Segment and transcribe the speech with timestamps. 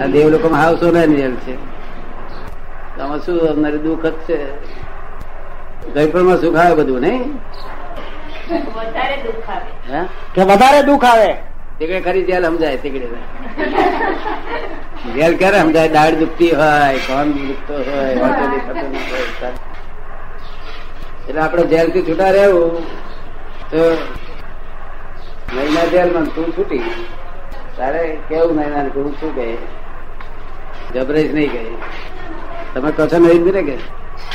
[0.00, 1.54] આ દેવ લોકો હાવ સોનાની જેલ છે.
[3.00, 4.38] આમાં શું અમારે દુઃખ જ છે?
[5.94, 7.22] ગઈપણમાં સુખ આવે બધું નહીં?
[8.76, 9.70] વધારે દુઃખ આવે.
[10.34, 11.30] કે વધારે દુઃખ આવે?
[11.78, 13.06] તીકડે ખરી જેલ સમજાય તીકડે
[15.16, 15.88] જેલ ક્યારે સમજાય?
[15.96, 18.12] દાઢ દુખતી હોય કોણ દુખતો હોય.
[21.28, 22.72] એટલે આપણે જેલથી છૂટા રહેવું
[23.70, 23.82] તો
[25.54, 26.82] મહિના જેલમાં તું છૂટી
[27.78, 29.46] તારે કેવું નૈના તું શું કહે?
[30.94, 31.62] ગભરાઈશ નહીં કહે.
[32.74, 33.76] તમે કહો છો નવીનભાઈ કે?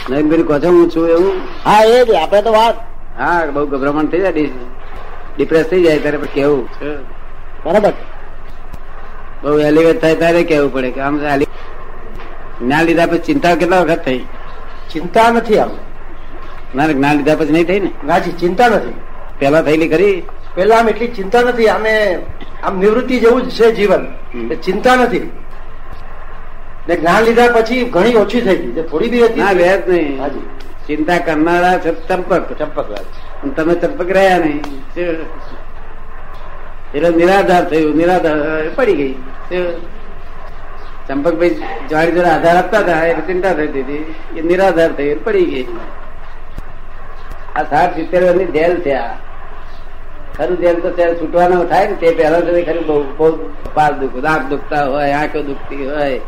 [0.10, 1.36] નવીનભાઈ કહો છો હું છું એવું?
[1.66, 2.76] હા એ જ આપણે તો વાત.
[3.20, 4.48] હા બહુ ગભરામણ થઈ જાય
[5.38, 6.64] ડિપ્રેસ થઈ જાય ત્યારે પણ કેવું?
[7.66, 7.94] બરાબર.
[9.44, 11.20] બહુ એલિવેટ થાય ત્યારે કેવું પડે કે આમ
[12.62, 14.22] જ્ઞાન લીધા પછી ચિંતા કેટલા વખત થઈ?
[14.92, 15.72] ચિંતા નથી આમ.
[16.76, 17.92] ના ના, જ્ઞાન લીધા પછી નહીં થઈ ને?
[18.06, 18.96] ના ચિંતા નથી.
[19.40, 20.18] પેલા થયેલી ખરી?
[20.56, 21.68] પેલા આમ એટલી ચિંતા નથી.
[21.76, 21.94] આમે
[22.64, 24.06] આમ નિવૃત્તિ જેવું જ છે જીવન.
[24.56, 25.32] ચિંતા નથી.
[26.88, 28.82] ને જ્ઞાન લીધા પછી ઘણી ઓછી થઈ ગઈ.
[28.82, 29.40] થોડી બી હતી.
[29.40, 30.22] ના રહે નહીં.
[30.22, 30.40] હાજી.
[30.88, 32.58] ચિંતા કરનારા છે ચંપક.
[32.58, 32.96] ચંપક
[33.56, 34.62] તમે ચંપક રહ્યા નહીં?
[36.94, 37.96] એટલે નિરાધાર થયું.
[37.96, 39.14] નિરાધાર પડી ગઈ?
[41.08, 41.50] ચંપકભાઈ
[41.90, 43.06] જાડી જોડે આધાર આપતા હતા.
[43.06, 44.16] એટલે ચિંતા થતી હતી.
[44.38, 45.66] એ નિરાધાર થઈ પડી ગઈ.
[47.56, 49.29] આ સાઠ સિત્તેર વર્ષની જેલ આ.
[50.40, 54.24] ખરું જેમ તો ત્યારે છૂટવાનો થાય ને તે પહેલા તો ખરું બહુ બહુ પાર દુખ
[54.24, 56.22] દાંત દુખતા હોય આંખો દુખતી હોય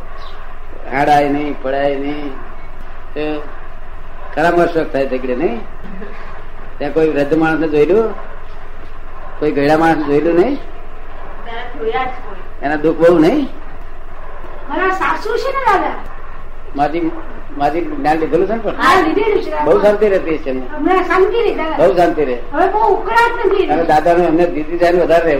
[0.91, 2.31] હાડાય નહીં પડાય નહીં.
[3.13, 3.43] તો
[4.35, 5.61] ખરા શોખ થાય તે નહીં?
[6.77, 8.13] ત્યાં કોઈ વૃદ્ધ માણસ જોયેલું?
[9.39, 10.59] કોઈ ગયડા માણસ જોયેલું નહીં?
[12.61, 13.47] એના દુઃખ બહુ નહીં?
[14.69, 15.95] મારા સાસુ છે ને દાદા?
[16.75, 17.11] માથી
[17.57, 18.75] માથી જ્ઞાન લીધેલું છે ને પણ?
[19.65, 21.93] બહુ શાંતિ રહેતી છે બહુ દાદા.
[21.97, 22.37] શાંતિ રહે.
[22.53, 25.35] હવે બહુ ઉકળાટ નથી અને દાદા નું એમને દીદી જાય વધારે રહે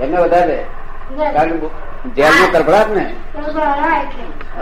[0.00, 0.58] એમને વધારે.
[1.34, 1.60] કારણ
[2.16, 2.46] જેલ નો.
[2.52, 3.04] તરફડાટ ને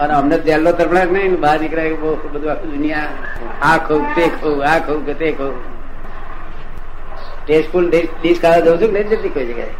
[0.01, 3.11] અને અમને જેલ નો તરફડાટ નહીં ને બહાર નીકળાય બહુ બધું આખું દુનિયા
[3.63, 5.57] આ ખવું તે ખવું આ ખવું કે તે ખવું
[7.45, 9.75] ટેસ્ટફુલ ડીશ ખાવા જઉં છું કે નહીં જતી કોઈ જગ્યાએ.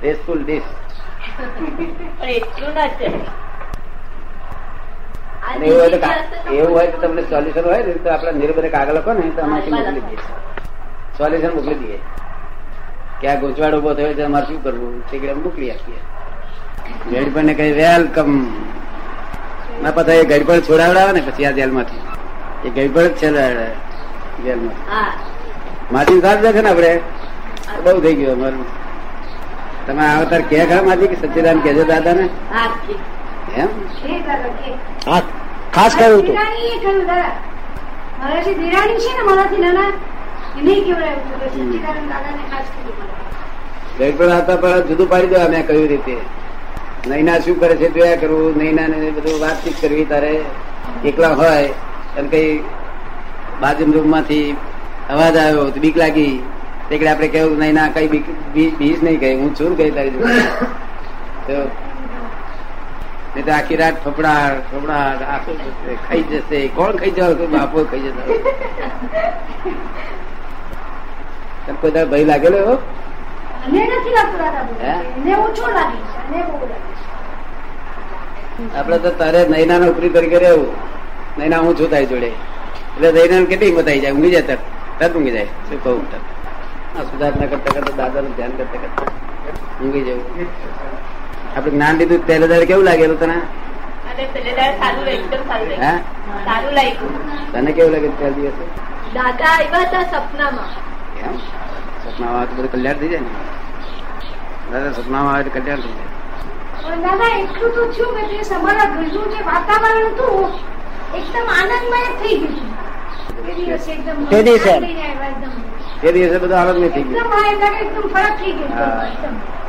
[0.00, 0.70] Tasteful dish.
[1.20, 3.06] પણ એટલું ના છે
[6.54, 9.30] એવું હોય તો તો તો તમને સોલ્યુશન હોય ને તો આપણે નિર્ભરે કાગળ લખો ને
[9.30, 10.18] તો અમારથી મોકલી દઈએ?
[11.18, 11.98] સોલ્યુશન મોકલી દઈએ.
[13.20, 14.94] કે આ ગોચવાડ ઊભો થયો છે અમારે શું કરવું?
[15.10, 16.00] તે મોકલી આપીએ.
[17.10, 18.30] ગડપણ ને કઈ વેલકમ
[19.82, 22.02] ના પતા એ ગડબડ છોડાવડાવે ને પછી આ જેલમાંથી.
[22.64, 23.68] એ ગડબડ છોડાવડાવે
[24.44, 24.76] જેલમાં
[25.92, 26.92] માટી સાથ દેખે ને આપડે?
[27.84, 28.66] બહુ થઈ ગયું અમારું.
[29.90, 32.26] તમે અવતાર કે ઘરમાંથી કે સચ્ચિદાન કેજો દાદા ને
[33.56, 33.68] એમ?
[35.06, 35.20] હા
[35.72, 36.36] ખાસ કહ્યું હતું
[38.60, 39.90] દિરાણી છે ને મારાથી નાના
[40.58, 46.16] એને કેવડાવ્યું સચ્ચિદાનંદ દાદાને ખાસ કીધું હતા પણ જુદું પાડી દેવા મેં કહ્યું રીતે.
[47.08, 50.32] નૈના શું કરે છે જોયા કરવું નૈના ને બધું વાતચીત કરવી તારે.
[51.04, 51.74] એકલા હોય
[52.18, 52.50] અને કઈ
[53.60, 54.46] બાજુ રૂમમાંથી
[55.08, 56.34] અવાજ આવ્યો તો બીક લાગી.
[56.90, 58.08] તે આપણે કેવું નૈના કઈ
[58.54, 60.14] બીજ નહીં કહી હું છું ને કઈ તારી
[61.46, 61.58] તો
[63.34, 65.56] નહીં તો આખી રાત ફફડાટ ફફડાટ આખું
[66.06, 66.58] ખાઈ જશે.
[66.78, 68.22] કોણ ખાઈ જવા બાપો ખાઈ જશે.
[71.80, 72.74] કોઈ દાડો ભય લાગેલો એવો?
[78.78, 80.70] આપડે તો તારે નૈના નોકરી તરીકે રહેવું
[81.38, 82.30] નૈના હું છું તારી જોડે.
[82.96, 84.14] એટલે નૈના કેટલી હિંમત આવી જાય?
[84.18, 85.14] ઊંઘી જાય તરત?
[85.16, 85.50] ઊંઘી જાય.
[85.70, 86.26] શું કહું તરત
[86.98, 89.08] સુધારણા કરતા કરતા દાદાનું ધ્યાન કરતા કરતા
[89.80, 90.48] ઊંઘી જવું.
[91.56, 93.36] આપડે જ્ઞાન લીધું ત્યારે દાડે કેવું લાગેલું તને?
[94.10, 95.76] અને સારું લાગ્યું, એકદમ સારું હે?
[95.76, 96.44] લાગ્યું.
[96.48, 97.12] સારું લાગ્યું.
[97.52, 98.64] તને કેવું લાગે ત્યારે દિવસે?
[99.14, 100.70] દાદા આવ્યા હતા સપનામાં.
[101.24, 101.34] એમ
[102.04, 103.30] સપનામાં આવે તો બધું કલ્યાણ થઈ જાય ને.
[104.72, 106.10] દાદા સપનામાં આવે તો કલ્યાણ થઈ જાય.
[107.06, 110.50] દાદા એટલું તો થયું કે તે તમારા ઘરનું જે વાતાવરણ હતું
[111.20, 112.56] એકદમ આનંદમય થઈ ગયું.
[114.30, 114.74] તે દિવસે.
[116.00, 116.38] તે દિવસે.
[116.38, 119.59] બધું અલગ નહીં થઈ ગયું ફરક થઈ